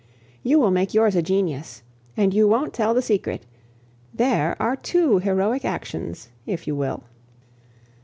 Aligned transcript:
You 0.41 0.59
will 0.59 0.71
make 0.71 0.95
yours 0.95 1.15
a 1.15 1.21
genius, 1.21 1.83
and 2.17 2.33
you 2.33 2.47
won't 2.47 2.73
tell 2.73 2.95
the 2.95 3.03
secret 3.03 3.45
there 4.11 4.59
are 4.59 4.75
two 4.75 5.19
heroic 5.19 5.63
actions, 5.63 6.29
if 6.47 6.65
you 6.65 6.75
will! 6.75 7.03